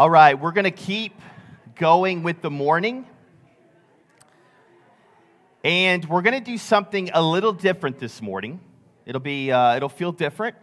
[0.00, 1.12] All right, we're going to keep
[1.74, 3.04] going with the morning.
[5.62, 8.60] And we're going to do something a little different this morning.
[9.04, 10.56] It'll be uh, it'll feel different.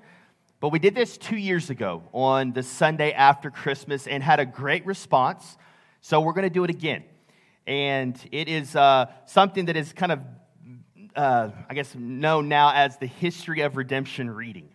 [0.60, 4.46] But we did this 2 years ago on the Sunday after Christmas and had a
[4.48, 5.60] great response.
[6.02, 7.04] So we're going to do it again.
[7.68, 10.20] And it is uh, something that is kind of
[11.16, 14.70] uh, I guess known now as the history of redemption reading.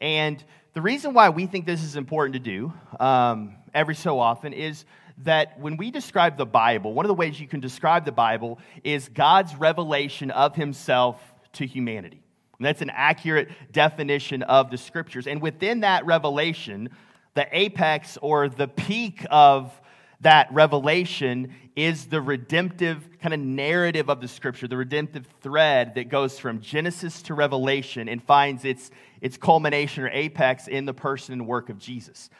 [0.00, 0.44] And
[0.74, 4.84] the reason why we think this is important to do um, every so often is
[5.18, 8.58] that when we describe the Bible, one of the ways you can describe the Bible
[8.82, 11.20] is God's revelation of himself
[11.54, 12.22] to humanity.
[12.58, 15.26] And that's an accurate definition of the scriptures.
[15.26, 16.90] And within that revelation,
[17.34, 19.72] the apex or the peak of
[20.20, 26.08] that revelation is the redemptive kind of narrative of the scripture, the redemptive thread that
[26.08, 31.34] goes from Genesis to Revelation and finds its, its culmination or apex in the person
[31.34, 32.30] and work of Jesus.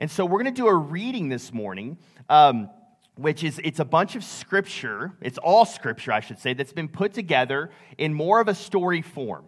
[0.00, 1.98] And so we're going to do a reading this morning.
[2.28, 2.70] Um,
[3.16, 6.88] which is it's a bunch of scripture it's all scripture i should say that's been
[6.88, 9.44] put together in more of a story form.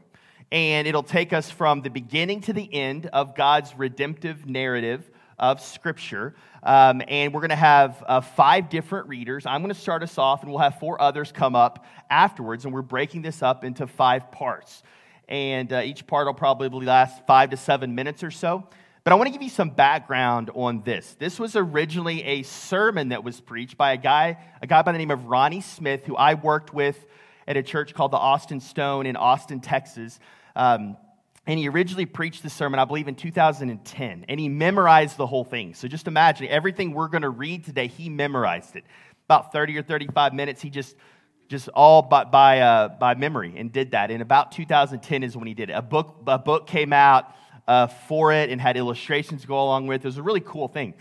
[0.50, 5.60] And it'll take us from the beginning to the end of god's redemptive narrative of
[5.62, 6.34] scripture.
[6.62, 9.46] Um, and we're going to have uh, five different readers.
[9.46, 12.74] I'm going to start us off and we'll have four others come up afterwards and
[12.74, 14.82] we're breaking this up into five parts.
[15.28, 18.68] And uh, each part will probably last five to seven minutes or so
[19.04, 21.16] but I want to give you some background on this.
[21.18, 24.98] This was originally a sermon that was preached by a guy, a guy by the
[24.98, 27.04] name of Ronnie Smith, who I worked with
[27.48, 30.20] at a church called the Austin Stone in Austin, Texas.
[30.54, 30.96] Um,
[31.46, 34.26] and he originally preached the sermon, I believe, in 2010.
[34.28, 35.74] And he memorized the whole thing.
[35.74, 38.84] So just imagine everything we're going to read today, he memorized it.
[39.26, 40.94] About 30 or 35 minutes, he just
[41.48, 44.10] just all by, by, uh, by memory and did that.
[44.10, 45.74] In about 2010 is when he did it.
[45.74, 47.34] A book, a book came out
[47.66, 50.04] uh, for it and had illustrations to go along with it.
[50.04, 50.94] It was a really cool thing.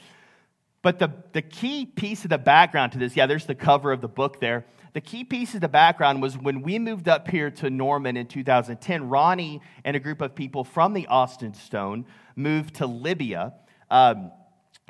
[0.82, 4.02] But the, the key piece of the background to this, yeah, there's the cover of
[4.02, 4.66] the book there.
[4.94, 8.28] The key piece of the background was when we moved up here to Norman in
[8.28, 12.06] 2010, Ronnie and a group of people from the Austin Stone
[12.36, 13.54] moved to Libya
[13.90, 14.32] um,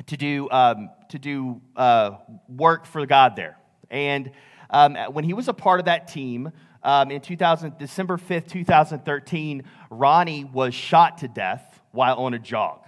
[0.07, 2.11] to do, um, to do uh,
[2.47, 3.57] work for God there.
[3.91, 4.31] And
[4.69, 6.51] um, when he was a part of that team,
[6.83, 12.79] um, in 2000, December 5th, 2013, Ronnie was shot to death while on a jog.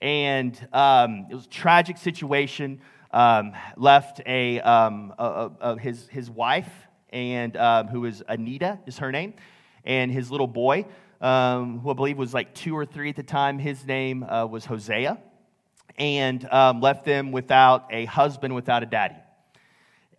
[0.00, 2.80] And um, it was a tragic situation.
[3.10, 6.70] Um, left a, um, a, a, his, his wife,
[7.10, 9.32] and um, who is Anita, is her name,
[9.84, 10.84] and his little boy,
[11.22, 13.58] um, who I believe was like two or three at the time.
[13.58, 15.18] His name uh, was Hosea,
[15.96, 16.46] and
[16.80, 19.16] left them without a husband, without a daddy.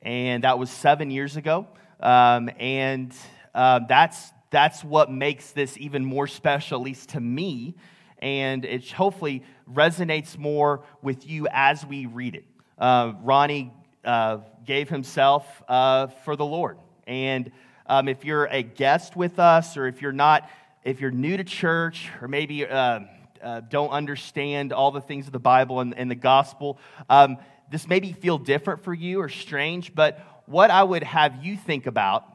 [0.02, 1.68] And that was seven years ago.
[2.00, 3.14] Um, and
[3.54, 7.76] uh, that's, that's what makes this even more special, at least to me.
[8.20, 12.46] And it hopefully resonates more with you as we read it.
[12.78, 13.74] Uh, Ronnie
[14.04, 16.78] uh, gave himself uh, for the Lord.
[17.08, 17.52] And
[17.86, 20.50] um, if you're a guest with us, or if you're not,
[20.84, 23.02] if you're new to church, or maybe uh,
[23.42, 26.78] uh, don't understand all the things of the Bible and, and the gospel,
[27.10, 27.38] um,
[27.72, 31.86] this maybe feel different for you or strange, but what I would have you think
[31.86, 32.26] about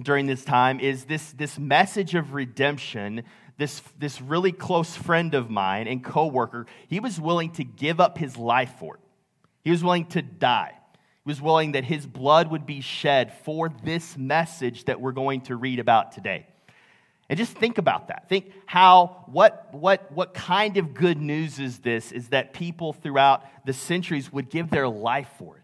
[0.00, 3.24] during this time is this, this message of redemption.
[3.58, 8.16] This, this really close friend of mine and coworker, he was willing to give up
[8.16, 9.00] his life for it.
[9.62, 10.72] He was willing to die.
[11.24, 15.42] He was willing that his blood would be shed for this message that we're going
[15.42, 16.46] to read about today.
[17.28, 18.28] And just think about that.
[18.28, 22.12] Think how, what, what, what kind of good news is this?
[22.12, 25.59] Is that people throughout the centuries would give their life for it.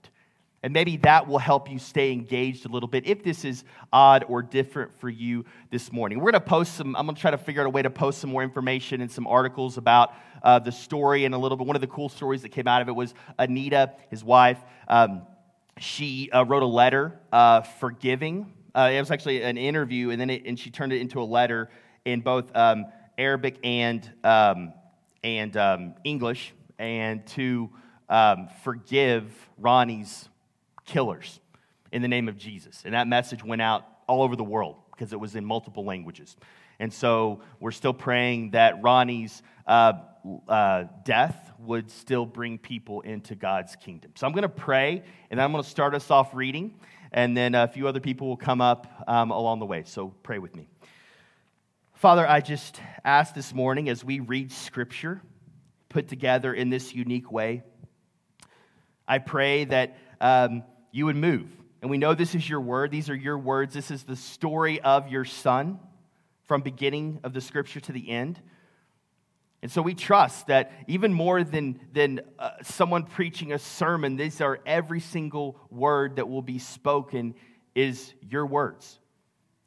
[0.63, 3.63] And maybe that will help you stay engaged a little bit if this is
[3.93, 6.19] odd or different for you this morning.
[6.19, 7.91] We're going to post some, I'm going to try to figure out a way to
[7.91, 11.67] post some more information and some articles about uh, the story and a little bit.
[11.67, 14.59] One of the cool stories that came out of it was Anita, his wife.
[14.89, 15.23] Um,
[15.79, 18.53] she uh, wrote a letter uh, forgiving.
[18.75, 21.25] Uh, it was actually an interview, and then it, and she turned it into a
[21.25, 21.71] letter
[22.05, 22.87] in both um,
[23.19, 24.73] Arabic and, um,
[25.23, 27.71] and um, English, and to
[28.09, 30.29] um, forgive Ronnie's
[30.87, 31.41] killers
[31.93, 32.83] in the name of Jesus.
[32.85, 36.37] And that message went out all over the world because it was in multiple languages.
[36.79, 39.95] And so we're still praying that Ronnie's uh,
[40.49, 44.13] uh, death would still bring people into God's kingdom.
[44.15, 46.75] So I'm going to pray, and I'm going to start us off reading,
[47.13, 49.85] and then a few other people will come up um, along the way.
[49.87, 50.69] So pray with me.
[51.95, 55.23] Father, I just ask this morning as we read scripture
[55.89, 57.63] put together in this unique way,
[59.09, 59.97] I pray that.
[60.21, 60.63] Um,
[60.97, 61.47] you would move.
[61.83, 62.91] And we know this is your word.
[62.91, 63.75] These are your words.
[63.75, 65.79] This is the story of your son
[66.45, 68.41] from beginning of the scripture to the end.
[69.61, 74.41] And so we trust that even more than, than uh, someone preaching a sermon, these
[74.41, 77.35] are every single word that will be spoken
[77.75, 78.99] is your words.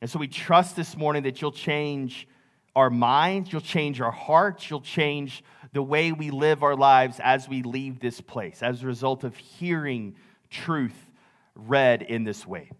[0.01, 2.27] And so we trust this morning that you'll change
[2.75, 5.43] our minds, you'll change our hearts, you'll change
[5.73, 9.37] the way we live our lives as we leave this place as a result of
[9.37, 10.15] hearing
[10.49, 11.08] truth
[11.67, 12.71] read in this way.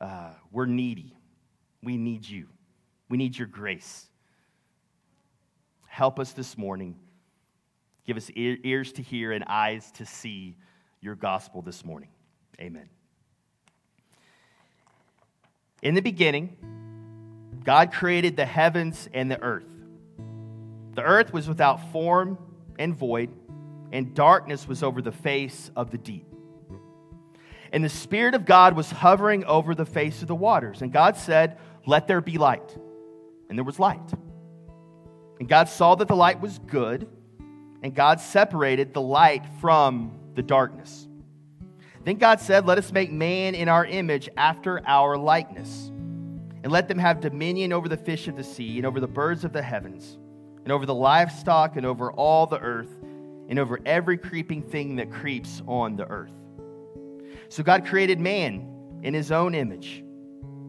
[0.00, 1.16] Uh, we're needy.
[1.82, 2.48] We need you.
[3.08, 4.06] We need your grace.
[5.86, 6.96] Help us this morning.
[8.04, 10.56] Give us ears to hear and eyes to see
[11.00, 12.10] your gospel this morning.
[12.60, 12.88] Amen.
[15.82, 16.56] In the beginning,
[17.64, 19.66] God created the heavens and the earth.
[20.94, 22.38] The earth was without form
[22.78, 23.30] and void,
[23.92, 26.26] and darkness was over the face of the deep.
[27.72, 30.82] And the Spirit of God was hovering over the face of the waters.
[30.82, 32.76] And God said, Let there be light.
[33.48, 34.12] And there was light.
[35.38, 37.08] And God saw that the light was good,
[37.82, 41.08] and God separated the light from the darkness.
[42.04, 45.88] Then God said, Let us make man in our image after our likeness,
[46.62, 49.44] and let them have dominion over the fish of the sea, and over the birds
[49.44, 50.18] of the heavens,
[50.64, 52.96] and over the livestock, and over all the earth,
[53.48, 56.32] and over every creeping thing that creeps on the earth.
[57.48, 60.02] So God created man in his own image.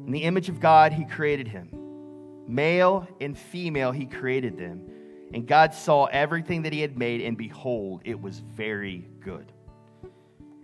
[0.06, 1.70] In the image of God, he created him.
[2.48, 4.90] Male and female, he created them.
[5.34, 9.52] And God saw everything that he had made, and behold, it was very good.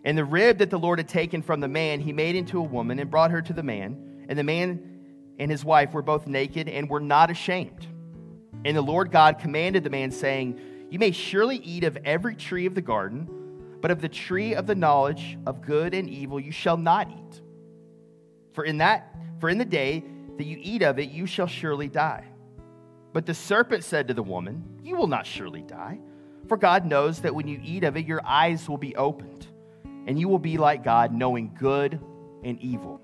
[0.05, 2.63] And the rib that the Lord had taken from the man, he made into a
[2.63, 4.25] woman and brought her to the man.
[4.29, 4.93] And the man
[5.39, 7.87] and his wife were both naked and were not ashamed.
[8.65, 12.65] And the Lord God commanded the man, saying, You may surely eat of every tree
[12.65, 13.27] of the garden,
[13.83, 17.41] but of the tree of the knowledge of good and evil you shall not eat.
[18.53, 20.05] For in that, for in the day
[20.37, 22.23] that you eat of it, you shall surely die.
[23.11, 25.99] But the serpent said to the woman, You will not surely die,
[26.47, 29.47] for God knows that when you eat of it, your eyes will be opened,
[30.07, 31.99] and you will be like God, knowing good
[32.45, 33.01] and evil.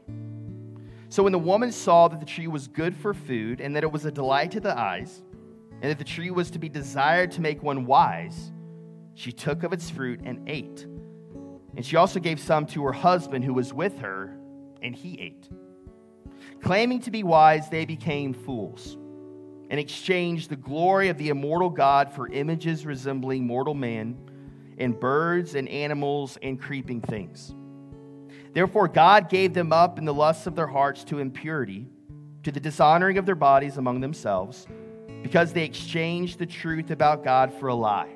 [1.09, 3.91] So when the woman saw that the tree was good for food, and that it
[3.91, 5.23] was a delight to the eyes,
[5.81, 8.53] and that the tree was to be desired to make one wise,
[9.19, 10.87] she took of its fruit and ate.
[11.75, 14.39] And she also gave some to her husband who was with her,
[14.81, 15.49] and he ate.
[16.63, 18.97] Claiming to be wise, they became fools
[19.69, 24.17] and exchanged the glory of the immortal God for images resembling mortal man
[24.77, 27.53] and birds and animals and creeping things.
[28.53, 31.87] Therefore, God gave them up in the lusts of their hearts to impurity,
[32.43, 34.65] to the dishonoring of their bodies among themselves,
[35.21, 38.15] because they exchanged the truth about God for a lie,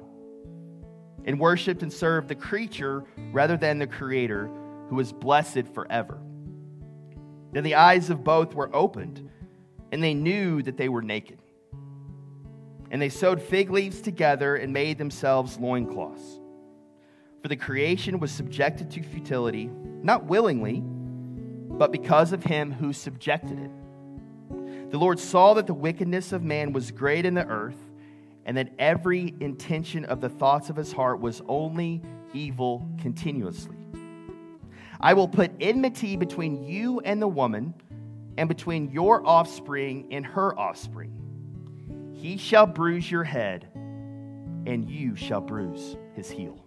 [1.25, 4.50] and worshiped and served the creature rather than the Creator,
[4.90, 6.20] who is blessed forever.
[7.52, 9.30] Then the eyes of both were opened,
[9.92, 11.40] and they knew that they were naked.
[12.92, 16.40] And they sewed fig leaves together and made themselves loincloths.
[17.42, 19.69] For the creation was subjected to futility,
[20.02, 24.92] not willingly, but because of him who subjected it.
[24.92, 27.78] The Lord saw that the wickedness of man was great in the earth,
[28.45, 32.01] and that every intention of the thoughts of his heart was only
[32.34, 33.78] evil continuously.
[35.00, 37.74] I will put enmity between you and the woman,
[38.38, 41.12] and between your offspring and her offspring.
[42.13, 46.57] He shall bruise your head, and you shall bruise his heel.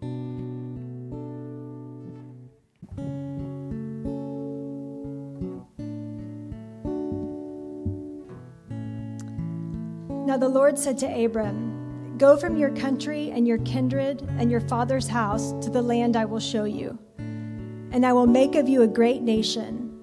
[10.36, 14.60] Now the Lord said to Abram, Go from your country and your kindred and your
[14.60, 18.82] father's house to the land I will show you and I will make of you
[18.82, 19.98] a great nation.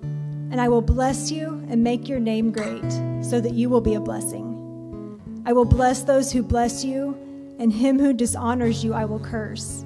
[0.52, 2.92] And I will bless you and make your name great,
[3.24, 5.22] so that you will be a blessing.
[5.46, 7.16] I will bless those who bless you,
[7.60, 9.86] and him who dishonors you I will curse.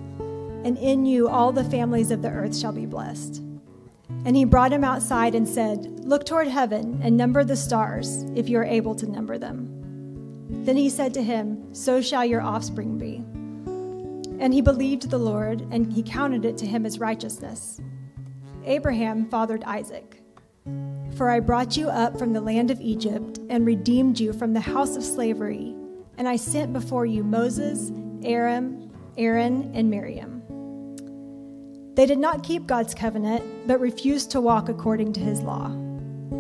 [0.63, 3.44] And in you all the families of the earth shall be blessed.
[4.24, 8.48] And he brought him outside and said, Look toward heaven and number the stars, if
[8.48, 9.77] you are able to number them.
[10.67, 13.24] Then he said to him, So shall your offspring be.
[14.43, 17.79] And he believed the Lord, and he counted it to him as righteousness.
[18.65, 20.21] Abraham fathered Isaac.
[21.15, 24.59] For I brought you up from the land of Egypt and redeemed you from the
[24.59, 25.74] house of slavery,
[26.17, 30.43] and I sent before you Moses, Aaron, Aaron, and Miriam.
[31.95, 35.74] They did not keep God's covenant, but refused to walk according to his law.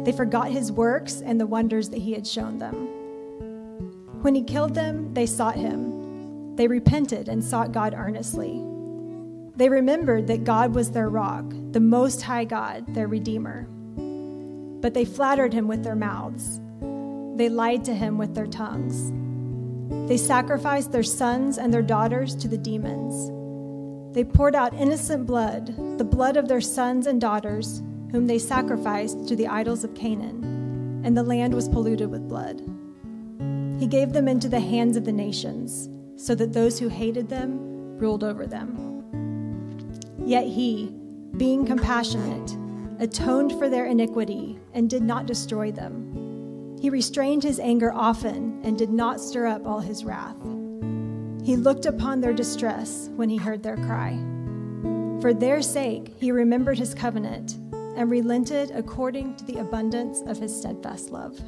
[0.03, 2.96] They forgot his works and the wonders that he had shown them.
[4.21, 5.97] When he killed them, they sought him
[6.57, 8.63] they repented and sought God earnestly.
[9.55, 13.67] They remembered that God was their rock, the Most High God, their Redeemer.
[14.81, 16.59] But they flattered him with their mouths.
[17.37, 19.11] They lied to him with their tongues.
[20.09, 23.31] They sacrificed their sons and their daughters to the demons.
[24.15, 29.27] They poured out innocent blood, the blood of their sons and daughters, whom they sacrificed
[29.27, 32.63] to the idols of Canaan, and the land was polluted with blood.
[33.79, 37.97] He gave them into the hands of the nations, so that those who hated them
[37.97, 39.03] ruled over them.
[40.25, 40.95] Yet he,
[41.37, 42.57] being compassionate,
[42.99, 46.77] atoned for their iniquity and did not destroy them.
[46.81, 50.35] He restrained his anger often and did not stir up all his wrath.
[51.43, 54.17] He looked upon their distress when he heard their cry.
[55.21, 57.57] For their sake, he remembered his covenant
[57.95, 61.39] and relented according to the abundance of his steadfast love.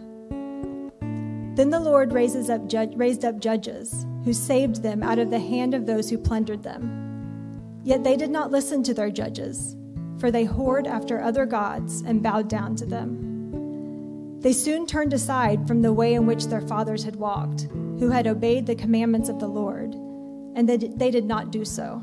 [1.60, 2.62] Then the Lord raises up
[2.96, 7.82] raised up judges who saved them out of the hand of those who plundered them.
[7.84, 9.75] Yet they did not listen to their judges,
[10.20, 14.39] for they whored after other gods and bowed down to them.
[14.39, 17.63] They soon turned aside from the way in which their fathers had walked,
[18.00, 19.94] who had obeyed the commandments of the Lord,
[20.56, 22.01] and they did not do so.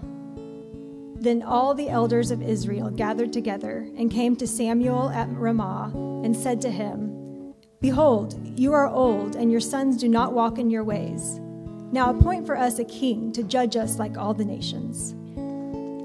[1.14, 6.36] Then all the elders of Israel gathered together and came to Samuel at Ramah and
[6.36, 7.15] said to him,
[7.80, 11.40] Behold, you are old, and your sons do not walk in your ways.
[11.92, 15.12] Now appoint for us a king to judge us like all the nations.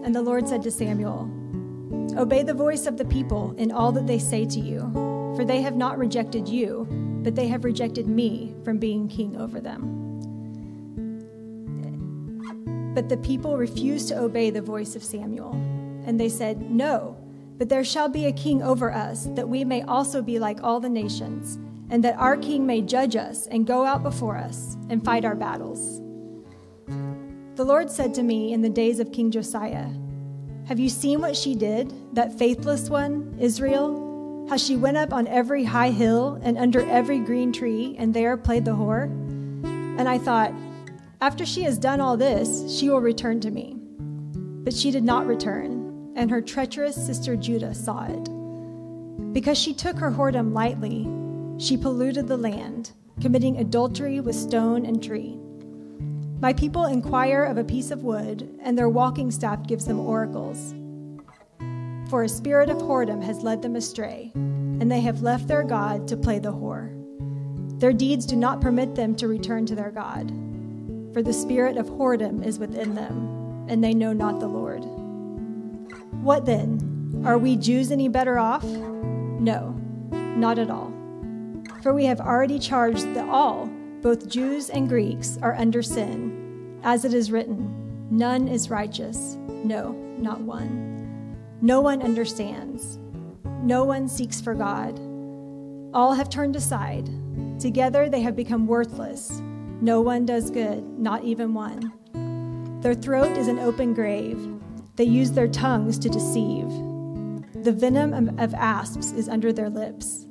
[0.06, 1.30] And the Lord said to Samuel,
[2.18, 4.82] Obey the voice of the people in all that they say to you,
[5.36, 6.88] for they have not rejected you,
[7.24, 9.98] but they have rejected me from being king over them.
[12.94, 15.54] But the people refused to obey the voice of Samuel,
[16.06, 17.18] and they said, No,
[17.62, 20.80] but there shall be a king over us, that we may also be like all
[20.80, 21.60] the nations,
[21.92, 25.36] and that our king may judge us and go out before us and fight our
[25.36, 26.02] battles.
[27.54, 29.90] The Lord said to me in the days of King Josiah,
[30.66, 34.48] Have you seen what she did, that faithless one, Israel?
[34.50, 38.38] How she went up on every high hill and under every green tree, and there
[38.38, 39.04] played the whore?
[40.00, 40.52] And I thought,
[41.22, 43.76] After she has done all this, she will return to me.
[44.64, 45.81] But she did not return,
[46.16, 48.30] and her treacherous sister Judah saw it.
[49.34, 51.08] Because she took her whoredom lightly,
[51.58, 52.92] she polluted the land,
[53.22, 55.40] committing adultery with stone and tree.
[56.42, 60.74] My people inquire of a piece of wood, and their walking staff gives them oracles.
[62.10, 66.08] For a spirit of whoredom has led them astray, and they have left their God
[66.08, 66.98] to play the whore.
[67.80, 70.30] Their deeds do not permit them to return to their God,
[71.14, 74.84] for the spirit of whoredom is within them, and they know not the Lord.
[76.22, 77.24] What then?
[77.26, 78.64] Are we Jews any better off?
[78.64, 79.72] No,
[80.12, 80.94] not at all.
[81.82, 83.68] For we have already charged that all
[84.02, 86.80] both Jews and Greeks are under sin.
[86.84, 91.38] As it is written, none is righteous, no, not one.
[91.62, 93.00] No one understands,
[93.64, 95.00] no one seeks for God.
[95.94, 97.10] All have turned aside.
[97.60, 99.42] Together they have become worthless.
[99.82, 101.92] No one does good, not even one.
[102.82, 104.40] Their throat is an open grave.
[105.02, 106.70] They use their tongues to deceive.
[107.64, 110.28] The venom of asps is under their lips.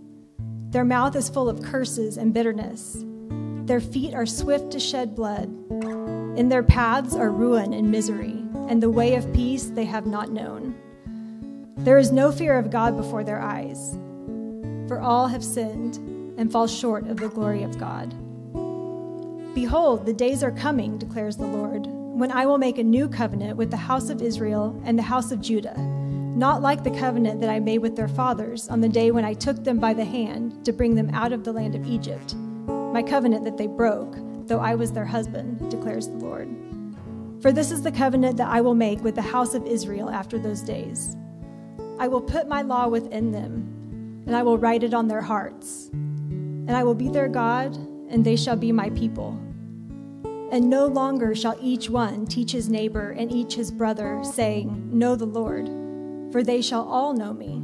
[0.69, 3.05] Their mouth is full of curses and bitterness.
[3.67, 5.49] Their feet are swift to shed blood.
[6.39, 10.31] In their paths are ruin and misery, and the way of peace they have not
[10.31, 10.77] known.
[11.79, 13.99] There is no fear of God before their eyes,
[14.87, 15.97] for all have sinned
[16.39, 18.15] and fall short of the glory of God.
[19.53, 21.89] Behold, the days are coming, declares the Lord,
[22.21, 25.33] when I will make a new covenant with the house of Israel and the house
[25.33, 29.11] of Judah, not like the covenant that I made with their fathers on the day
[29.11, 31.87] when I took them by the hand to bring them out of the land of
[31.87, 32.35] Egypt
[32.93, 36.49] my covenant that they broke, though I was their husband, declares the Lord.
[37.41, 40.39] For this is the covenant that I will make with the house of Israel after
[40.39, 41.17] those days.
[42.01, 45.89] I will put my law within them, and I will write it on their hearts.
[45.93, 47.77] And I will be their God,
[48.09, 49.41] and they shall be my people.
[50.53, 55.15] And no longer shall each one teach his neighbor and each his brother, saying, Know
[55.15, 55.69] the Lord,
[56.33, 57.63] for they shall all know me,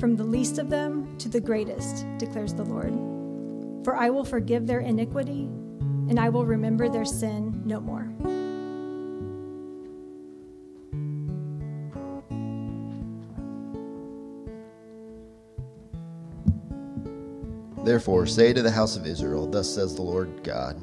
[0.00, 2.92] from the least of them to the greatest, declares the Lord.
[3.84, 5.42] For I will forgive their iniquity,
[6.08, 8.08] and I will remember their sin no more.
[17.84, 20.80] Therefore, say to the house of Israel, Thus says the Lord God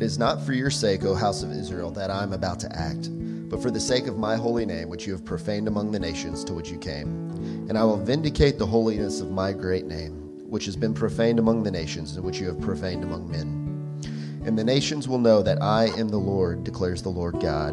[0.00, 2.74] It is not for your sake, O house of Israel, that I am about to
[2.74, 3.10] act,
[3.50, 6.42] but for the sake of my holy name, which you have profaned among the nations
[6.44, 7.66] to which you came.
[7.68, 11.64] And I will vindicate the holiness of my great name which has been profaned among
[11.64, 14.42] the nations, and which you have profaned among men.
[14.46, 17.72] And the nations will know that I am the Lord, declares the Lord God,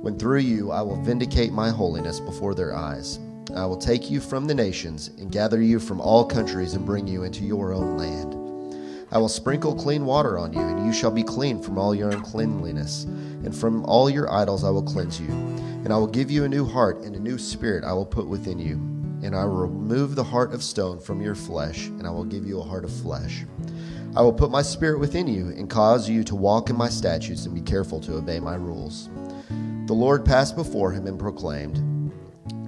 [0.00, 3.18] when through you I will vindicate my holiness before their eyes.
[3.56, 7.08] I will take you from the nations and gather you from all countries and bring
[7.08, 8.45] you into your own land.
[9.12, 12.10] I will sprinkle clean water on you, and you shall be clean from all your
[12.10, 13.04] uncleanliness.
[13.04, 15.28] And from all your idols I will cleanse you.
[15.28, 18.26] And I will give you a new heart, and a new spirit I will put
[18.26, 18.74] within you.
[19.22, 22.46] And I will remove the heart of stone from your flesh, and I will give
[22.46, 23.44] you a heart of flesh.
[24.16, 27.46] I will put my spirit within you, and cause you to walk in my statutes
[27.46, 29.08] and be careful to obey my rules.
[29.86, 31.80] The Lord passed before him and proclaimed,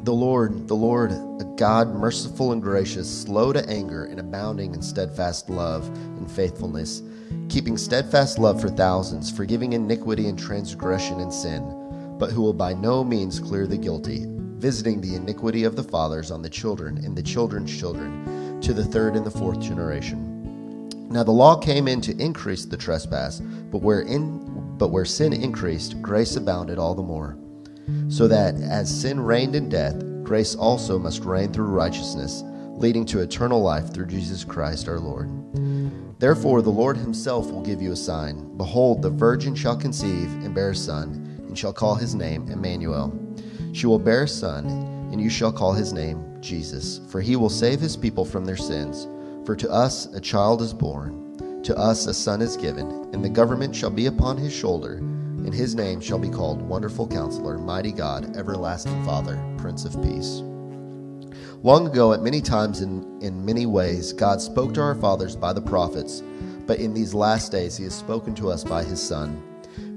[0.08, 4.80] The Lord, the Lord, a God merciful and gracious, slow to anger, and abounding in
[4.80, 7.02] steadfast love and faithfulness,
[7.50, 12.72] keeping steadfast love for thousands, forgiving iniquity and transgression and sin, but who will by
[12.72, 14.24] no means clear the guilty,
[14.56, 18.86] visiting the iniquity of the fathers on the children and the children's children, to the
[18.86, 20.88] third and the fourth generation.
[21.10, 25.34] Now the law came in to increase the trespass, but where in but where sin
[25.34, 27.36] increased, grace abounded all the more.
[28.08, 32.42] So that as sin reigned in death, grace also must reign through righteousness,
[32.76, 35.28] leading to eternal life through Jesus Christ our Lord.
[36.18, 38.56] Therefore, the Lord himself will give you a sign.
[38.56, 43.16] Behold, the virgin shall conceive and bear a son, and shall call his name Emmanuel.
[43.72, 44.66] She will bear a son,
[45.12, 48.56] and you shall call his name Jesus, for he will save his people from their
[48.56, 49.06] sins.
[49.46, 51.28] For to us a child is born
[51.68, 55.02] to us a son is given, and the government shall be upon his shoulder,
[55.44, 60.42] and his name shall be called Wonderful Counselor, Mighty God, Everlasting Father, Prince of Peace.
[61.62, 65.52] Long ago, at many times and in many ways, God spoke to our fathers by
[65.52, 66.22] the prophets,
[66.66, 69.42] but in these last days he has spoken to us by his Son,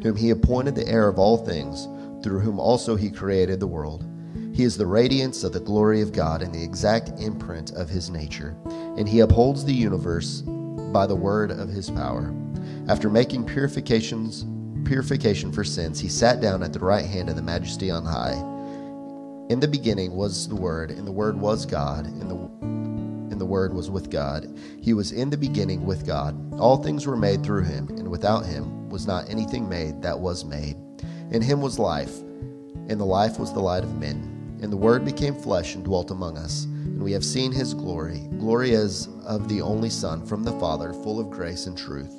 [0.01, 1.87] whom he appointed the heir of all things,
[2.23, 4.05] through whom also he created the world.
[4.53, 8.09] He is the radiance of the glory of God and the exact imprint of his
[8.09, 8.55] nature,
[8.97, 10.41] and he upholds the universe
[10.91, 12.33] by the word of his power.
[12.87, 14.45] After making purifications,
[14.85, 18.39] purification for sins, he sat down at the right hand of the majesty on high.
[19.49, 23.45] In the beginning was the Word, and the Word was God, and the, and the
[23.45, 24.47] Word was with God.
[24.81, 26.35] He was in the beginning with God.
[26.59, 30.45] All things were made through him, and without him was not anything made that was
[30.45, 30.77] made.
[31.31, 34.59] In him was life, and the life was the light of men.
[34.61, 36.67] And the Word became flesh and dwelt among us
[37.01, 40.93] and we have seen his glory, glory as of the only Son from the Father,
[40.93, 42.13] full of grace and truth.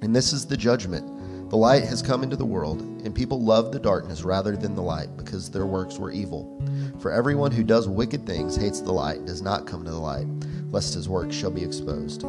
[0.00, 1.06] And this is the judgment.
[1.52, 4.80] The light has come into the world, and people love the darkness rather than the
[4.80, 6.58] light, because their works were evil.
[6.98, 9.98] For everyone who does wicked things hates the light and does not come to the
[9.98, 10.26] light,
[10.70, 12.22] lest his works shall be exposed.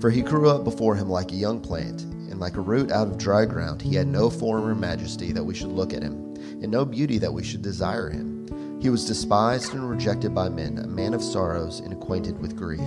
[0.00, 3.08] For he grew up before him like a young plant, and like a root out
[3.08, 3.82] of dry ground.
[3.82, 7.18] He had no form or majesty that we should look at him, and no beauty
[7.18, 8.78] that we should desire him.
[8.80, 12.86] He was despised and rejected by men, a man of sorrows and acquainted with grief.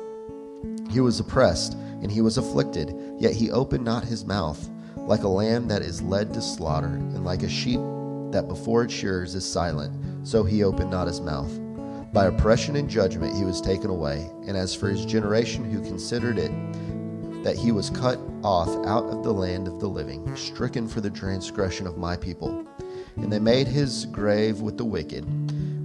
[0.91, 4.69] He was oppressed, and he was afflicted, yet he opened not his mouth.
[4.97, 7.79] Like a lamb that is led to slaughter, and like a sheep
[8.31, 11.51] that before its shearers is silent, so he opened not his mouth.
[12.13, 14.29] By oppression and judgment he was taken away.
[14.45, 16.51] And as for his generation who considered it,
[17.43, 21.09] that he was cut off out of the land of the living, stricken for the
[21.09, 22.65] transgression of my people.
[23.15, 25.25] And they made his grave with the wicked,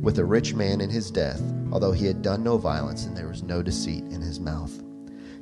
[0.02, 1.40] with a rich man in his death,
[1.70, 4.82] although he had done no violence, and there was no deceit in his mouth.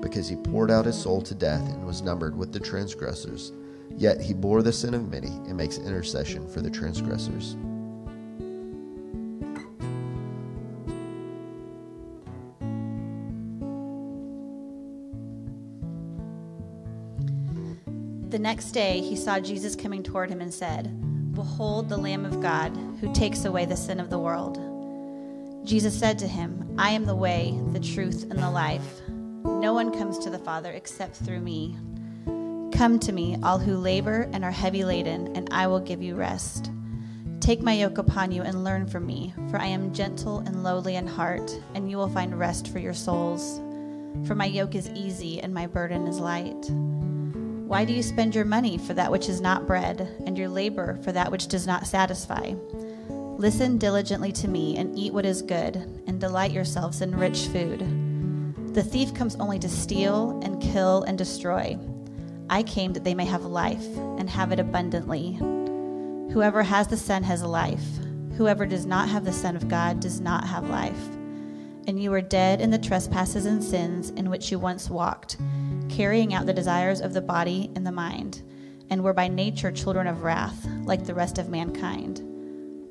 [0.00, 3.52] because he poured out his soul to death and was numbered with the transgressors.
[3.96, 7.56] Yet he bore the sin of many and makes intercession for the transgressors.
[18.30, 22.40] The next day he saw Jesus coming toward him and said, Behold the Lamb of
[22.40, 24.58] God who takes away the sin of the world.
[25.64, 29.00] Jesus said to him, I am the way, the truth, and the life.
[29.44, 31.76] No one comes to the Father except through me.
[32.72, 36.14] Come to me, all who labor and are heavy laden, and I will give you
[36.14, 36.70] rest.
[37.40, 40.96] Take my yoke upon you and learn from me, for I am gentle and lowly
[40.96, 43.60] in heart, and you will find rest for your souls.
[44.26, 46.70] For my yoke is easy and my burden is light.
[46.70, 50.98] Why do you spend your money for that which is not bread, and your labor
[51.02, 52.54] for that which does not satisfy?
[53.38, 55.76] Listen diligently to me and eat what is good,
[56.06, 58.09] and delight yourselves in rich food.
[58.72, 61.76] The thief comes only to steal and kill and destroy.
[62.48, 65.32] I came that they may have life and have it abundantly.
[66.32, 67.84] Whoever has the Son has life.
[68.36, 71.08] Whoever does not have the Son of God does not have life.
[71.88, 75.38] And you were dead in the trespasses and sins in which you once walked,
[75.88, 78.42] carrying out the desires of the body and the mind,
[78.88, 82.22] and were by nature children of wrath, like the rest of mankind.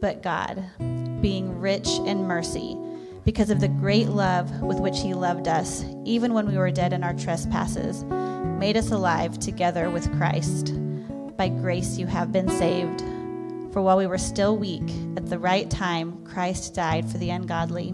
[0.02, 0.62] But God,
[1.22, 2.78] being rich in mercy,
[3.30, 6.94] because of the great love with which He loved us, even when we were dead
[6.94, 8.04] in our trespasses,
[8.58, 10.74] made us alive together with Christ.
[11.38, 13.02] By grace you have been saved.
[13.72, 17.94] For while we were still weak, at the right time, Christ died for the ungodly.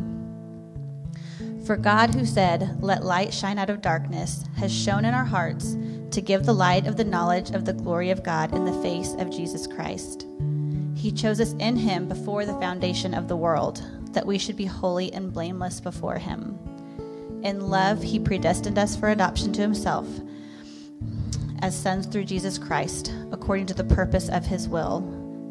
[1.65, 5.76] For God, who said, Let light shine out of darkness, has shone in our hearts
[6.12, 9.13] to give the light of the knowledge of the glory of God in the face
[9.15, 10.28] of Jesus Christ.
[10.95, 13.84] He chose us in him before the foundation of the world,
[14.15, 16.58] that we should be holy and blameless before him.
[17.43, 20.08] In love, he predestined us for adoption to himself
[21.62, 25.01] as sons through Jesus Christ, according to the purpose of his will,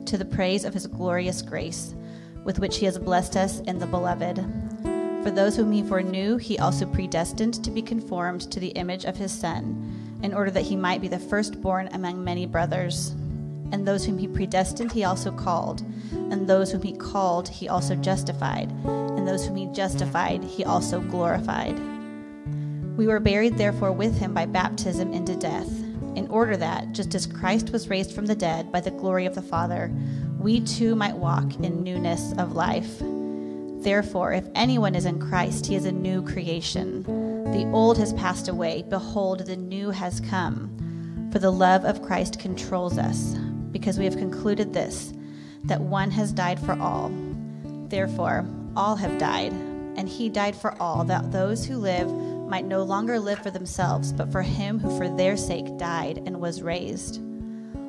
[0.07, 1.95] to the praise of his glorious grace,
[2.45, 4.45] with which he has blessed us in the beloved.
[5.23, 9.17] For those whom he foreknew, he also predestined to be conformed to the image of
[9.17, 13.15] his Son, in order that he might be the firstborn among many brothers.
[13.73, 15.83] And those whom he predestined, he also called.
[16.13, 18.71] And those whom he called, he also justified.
[18.85, 21.79] And those whom he justified, he also glorified.
[22.97, 25.69] We were buried, therefore, with him by baptism into death,
[26.15, 29.35] in order that, just as Christ was raised from the dead by the glory of
[29.35, 29.93] the Father,
[30.39, 32.99] we too might walk in newness of life.
[33.83, 37.03] Therefore, if anyone is in Christ, he is a new creation.
[37.53, 38.85] The old has passed away.
[38.89, 40.71] Behold, the new has come.
[41.33, 43.35] For the love of Christ controls us
[43.75, 45.13] because we have concluded this
[45.65, 47.11] that one has died for all.
[47.89, 49.53] Therefore, all have died,
[49.97, 52.09] and he died for all, that those who live
[52.49, 56.41] might no longer live for themselves, but for him who for their sake died and
[56.41, 57.21] was raised.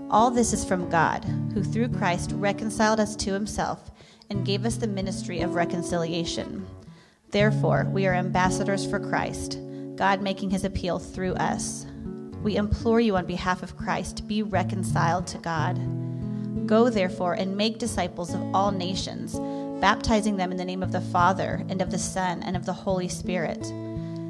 [0.10, 3.92] All this is from God, who through Christ reconciled us to himself
[4.30, 6.66] and gave us the ministry of reconciliation.
[7.30, 9.60] Therefore, we are ambassadors for Christ,
[9.96, 11.86] God making his appeal through us.
[12.46, 15.80] We implore you on behalf of Christ, be reconciled to God.
[16.68, 19.34] Go, therefore, and make disciples of all nations,
[19.82, 22.72] baptizing them in the name of the Father, and of the Son, and of the
[22.72, 23.66] Holy Spirit.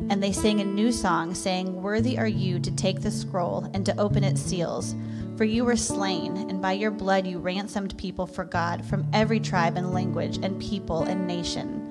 [0.07, 3.85] And they sang a new song, saying, Worthy are you to take the scroll and
[3.85, 4.95] to open its seals.
[5.35, 9.41] For you were slain, and by your blood you ransomed people for God from every
[9.41, 11.84] tribe and language and people and nation.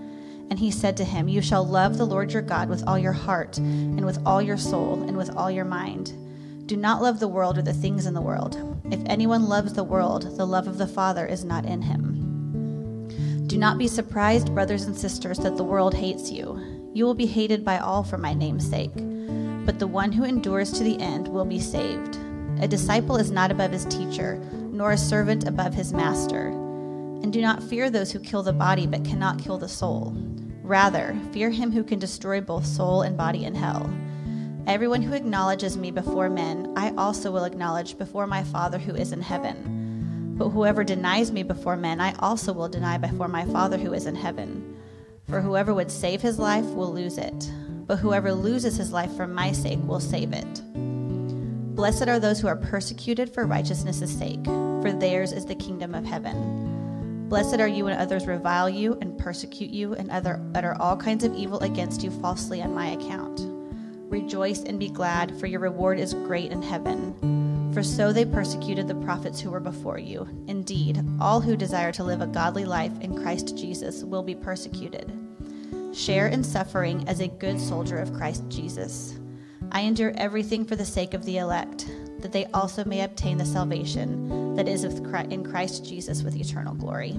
[0.50, 3.12] And he said to him, You shall love the Lord your God with all your
[3.12, 6.12] heart, and with all your soul, and with all your mind.
[6.66, 8.80] Do not love the world or the things in the world.
[8.90, 12.14] If anyone loves the world, the love of the Father is not in him.
[13.46, 16.90] Do not be surprised, brothers and sisters, that the world hates you.
[16.94, 18.94] You will be hated by all for my name's sake.
[19.66, 22.18] But the one who endures to the end will be saved.
[22.60, 26.63] A disciple is not above his teacher, nor a servant above his master.
[27.24, 30.12] And do not fear those who kill the body but cannot kill the soul.
[30.62, 33.90] Rather, fear him who can destroy both soul and body in hell.
[34.66, 39.12] Everyone who acknowledges me before men, I also will acknowledge before my Father who is
[39.12, 40.34] in heaven.
[40.36, 44.04] But whoever denies me before men, I also will deny before my Father who is
[44.04, 44.76] in heaven.
[45.26, 47.50] For whoever would save his life will lose it,
[47.86, 50.62] but whoever loses his life for my sake will save it.
[51.74, 56.04] Blessed are those who are persecuted for righteousness' sake, for theirs is the kingdom of
[56.04, 56.63] heaven.
[57.28, 61.24] Blessed are you when others revile you and persecute you and other, utter all kinds
[61.24, 63.40] of evil against you falsely on my account.
[64.10, 67.72] Rejoice and be glad, for your reward is great in heaven.
[67.72, 70.28] For so they persecuted the prophets who were before you.
[70.46, 75.12] Indeed, all who desire to live a godly life in Christ Jesus will be persecuted.
[75.92, 79.18] Share in suffering as a good soldier of Christ Jesus.
[79.72, 81.90] I endure everything for the sake of the elect
[82.24, 87.12] that they also may obtain the salvation that is in Christ Jesus with eternal glory.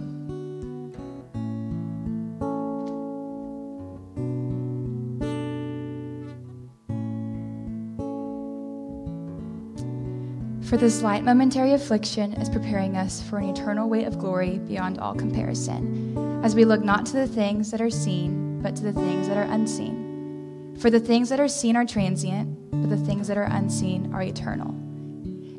[10.67, 14.97] For this light momentary affliction is preparing us for an eternal weight of glory beyond
[14.97, 18.91] all comparison, as we look not to the things that are seen, but to the
[18.91, 20.75] things that are unseen.
[20.79, 24.23] For the things that are seen are transient, but the things that are unseen are
[24.23, 24.73] eternal.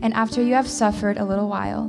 [0.02, 1.88] And after you have suffered a little while,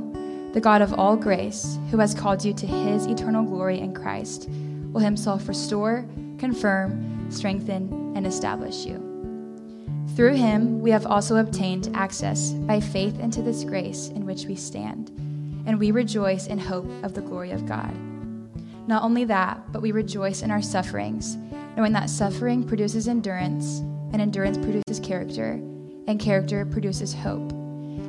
[0.52, 4.48] the God of all grace, who has called you to his eternal glory in Christ,
[4.92, 6.06] will himself restore,
[6.38, 9.04] confirm, strengthen, and establish you.
[10.16, 14.56] Through him, we have also obtained access by faith into this grace in which we
[14.56, 15.10] stand,
[15.66, 17.94] and we rejoice in hope of the glory of God.
[18.88, 21.36] Not only that, but we rejoice in our sufferings,
[21.76, 23.80] knowing that suffering produces endurance,
[24.12, 25.60] and endurance produces character,
[26.06, 27.52] and character produces hope.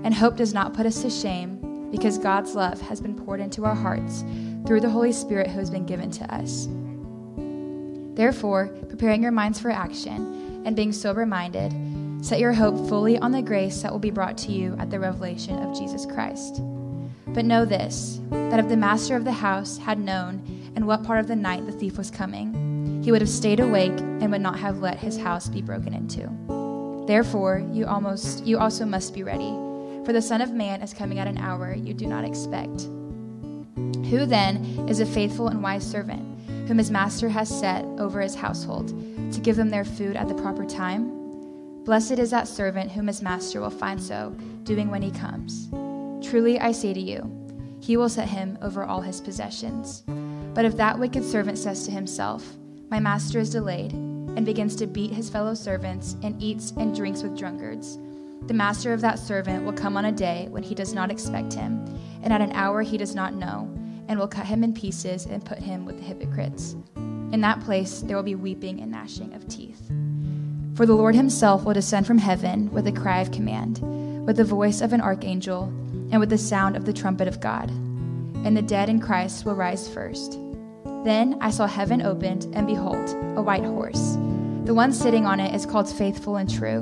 [0.03, 3.65] And hope does not put us to shame, because God's love has been poured into
[3.65, 4.23] our hearts
[4.65, 6.67] through the Holy Spirit who has been given to us.
[8.15, 11.73] Therefore, preparing your minds for action and being sober minded,
[12.21, 14.99] set your hope fully on the grace that will be brought to you at the
[14.99, 16.61] revelation of Jesus Christ.
[17.27, 20.41] But know this that if the master of the house had known
[20.75, 23.97] in what part of the night the thief was coming, he would have stayed awake
[23.99, 26.29] and would not have let his house be broken into.
[27.07, 29.55] Therefore, you almost you also must be ready,
[30.09, 32.81] for the Son of Man is coming at an hour you do not expect.
[34.09, 38.33] Who then is a faithful and wise servant, whom his master has set over his
[38.33, 38.87] household,
[39.31, 41.83] to give them their food at the proper time?
[41.83, 45.69] Blessed is that servant whom his master will find so, doing when he comes.
[46.27, 47.31] Truly I say to you,
[47.79, 50.01] he will set him over all his possessions.
[50.55, 52.57] But if that wicked servant says to himself,
[52.89, 57.21] My master is delayed, and begins to beat his fellow servants, and eats and drinks
[57.21, 57.99] with drunkards,
[58.43, 61.53] the master of that servant will come on a day when he does not expect
[61.53, 61.85] him,
[62.23, 63.71] and at an hour he does not know,
[64.07, 66.75] and will cut him in pieces and put him with the hypocrites.
[67.31, 69.91] In that place there will be weeping and gnashing of teeth.
[70.75, 73.79] For the Lord himself will descend from heaven with a cry of command,
[74.25, 75.65] with the voice of an archangel
[76.11, 77.69] and with the sound of the trumpet of God.
[77.69, 80.39] And the dead in Christ will rise first.
[81.03, 84.17] Then I saw heaven opened, and behold, a white horse.
[84.63, 86.81] The one sitting on it is called Faithful and True,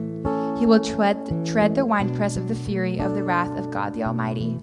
[0.61, 4.03] He will tread, tread the winepress of the fury of the wrath of God the
[4.03, 4.59] Almighty.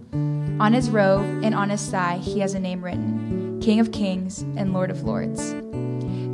[0.61, 4.42] On his robe and on his thigh he has a name written King of Kings
[4.42, 5.54] and Lord of Lords.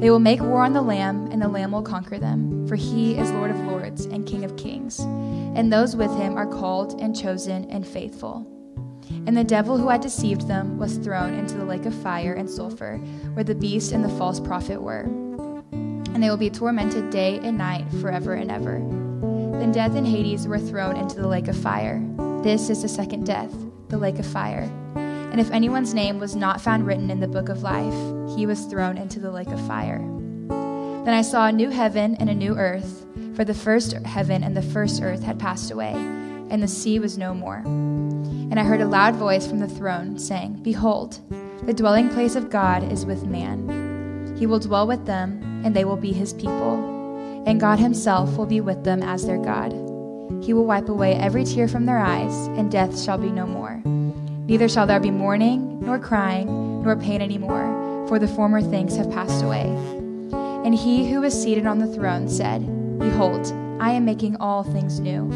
[0.01, 3.17] They will make war on the Lamb, and the Lamb will conquer them, for he
[3.17, 4.99] is Lord of Lords and King of Kings.
[5.01, 8.47] And those with him are called and chosen and faithful.
[9.27, 12.51] And the devil who had deceived them was thrown into the lake of fire and
[12.51, 12.99] sulfur,
[13.33, 15.05] where the beast and the false prophet were.
[15.73, 19.04] And they will be tormented day and night forever and ever.
[19.59, 22.03] Then death and Hades were thrown into the lake of fire.
[22.43, 23.53] This is the second death,
[23.89, 24.71] the lake of fire.
[24.95, 28.67] And if anyone's name was not found written in the book of life, he was
[28.67, 29.99] thrown into the lake of fire.
[31.05, 34.57] Then I saw a new heaven and a new earth, for the first heaven and
[34.57, 37.63] the first earth had passed away, and the sea was no more.
[37.65, 41.19] And I heard a loud voice from the throne saying, Behold,
[41.67, 44.37] the dwelling place of God is with man.
[44.39, 46.94] He will dwell with them, and they will be his people,
[47.47, 49.73] and God himself will be with them as their God.
[50.43, 53.83] He will wipe away every tear from their eyes, and death shall be no more.
[54.47, 58.97] Neither shall there be mourning, nor crying, nor pain any more, for the former things
[58.97, 59.65] have passed away.
[60.65, 62.61] And he who was seated on the throne said,
[62.99, 63.47] Behold,
[63.81, 65.31] I am making all things new.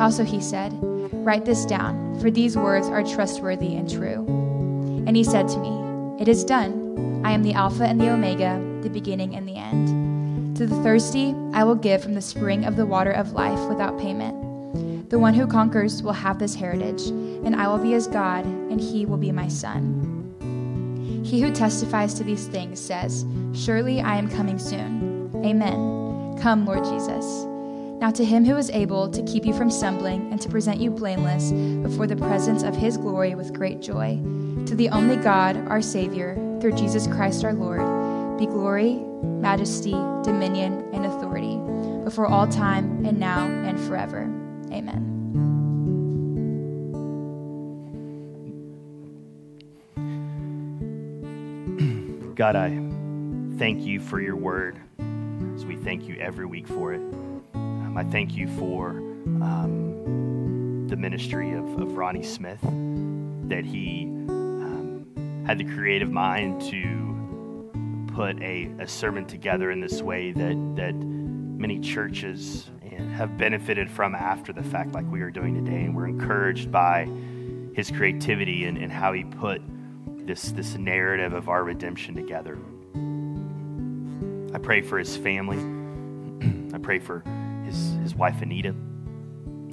[0.00, 0.72] Also he said,
[1.12, 4.24] Write this down, for these words are trustworthy and true.
[5.06, 7.22] And he said to me, It is done.
[7.24, 10.01] I am the Alpha and the Omega, the beginning and the end.
[10.56, 13.98] To the thirsty, I will give from the spring of the water of life without
[13.98, 15.08] payment.
[15.08, 18.78] The one who conquers will have this heritage, and I will be his God, and
[18.78, 21.22] he will be my son.
[21.24, 25.30] He who testifies to these things says, Surely I am coming soon.
[25.44, 26.38] Amen.
[26.38, 27.24] Come, Lord Jesus.
[28.02, 30.90] Now, to him who is able to keep you from stumbling and to present you
[30.90, 34.16] blameless before the presence of his glory with great joy,
[34.66, 38.01] to the only God, our Savior, through Jesus Christ our Lord,
[38.42, 39.92] be glory, majesty,
[40.24, 41.60] dominion, and authority
[42.02, 44.22] before all time and now and forever.
[44.72, 45.10] Amen.
[52.34, 52.70] God, I
[53.58, 54.76] thank you for your word
[55.54, 57.00] as we thank you every week for it.
[57.54, 65.44] Um, I thank you for um, the ministry of, of Ronnie Smith, that he um,
[65.46, 67.11] had the creative mind to
[68.14, 72.70] put a, a sermon together in this way that, that many churches
[73.14, 75.84] have benefited from after the fact, like we are doing today.
[75.84, 77.08] And we're encouraged by
[77.74, 79.62] his creativity and, and how he put
[80.26, 82.58] this, this narrative of our redemption together.
[84.54, 85.58] I pray for his family.
[86.74, 87.22] I pray for
[87.64, 88.74] his, his wife, Anita,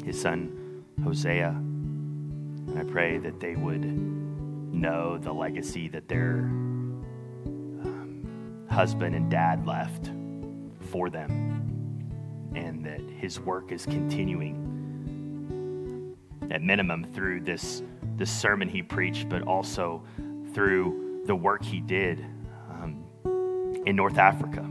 [0.06, 1.50] his son, Hosea.
[1.50, 6.79] And I pray that they would know the legacy that their um,
[8.80, 10.10] husband and dad left
[10.90, 14.56] for them, and that his work is continuing
[16.50, 17.84] at minimum through this,
[18.16, 20.02] this sermon he preached, but also
[20.54, 22.26] through the work he did
[22.70, 23.04] um,
[23.86, 24.62] in North Africa.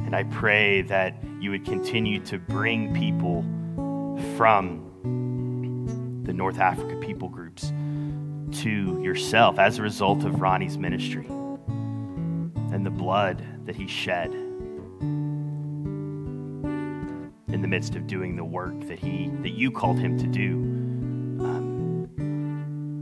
[0.00, 3.46] And I pray that you would continue to bring people
[4.36, 7.72] from the North Africa people groups
[8.60, 11.26] to yourself as a result of Ronnie's ministry
[12.80, 14.32] and the blood that he shed
[17.52, 20.54] in the midst of doing the work that he that you called him to do
[21.44, 22.08] um,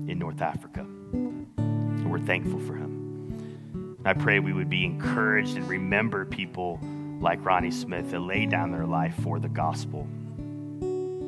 [0.08, 0.80] in North Africa.
[0.80, 4.00] And we're thankful for him.
[4.04, 6.80] I pray we would be encouraged and remember people
[7.20, 10.08] like Ronnie Smith that lay down their life for the gospel.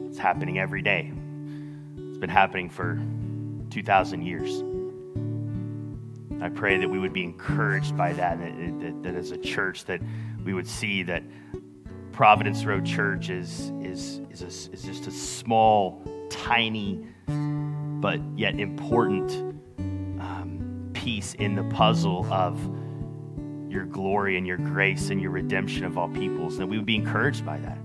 [0.08, 1.12] It's happening every day.
[1.96, 3.00] It's been happening for
[3.70, 4.64] 2,000 years.
[6.42, 9.84] I pray that we would be encouraged by that, that, that, that as a church,
[9.84, 10.00] that
[10.44, 11.22] we would see that
[12.12, 19.30] Providence Road Church is, is, is, a, is just a small, tiny, but yet important
[19.78, 22.58] um, piece in the puzzle of
[23.70, 26.58] your glory and your grace and your redemption of all peoples.
[26.58, 27.78] And we would be encouraged by that.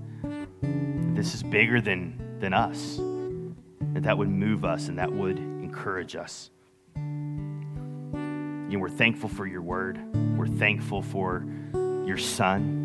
[1.14, 2.96] This is bigger than, than us.
[3.92, 6.50] That that would move us and that would encourage us.
[8.68, 10.00] You know, we're thankful for your word.
[10.36, 11.46] We're thankful for
[12.04, 12.82] your son.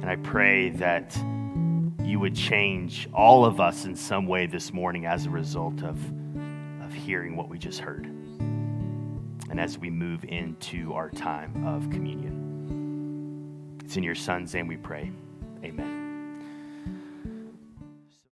[0.00, 1.16] And I pray that
[2.04, 5.98] you would change all of us in some way this morning as a result of,
[6.82, 8.06] of hearing what we just heard.
[9.50, 13.80] And as we move into our time of communion.
[13.84, 15.10] It's in your son's name we pray.
[15.64, 15.97] Amen.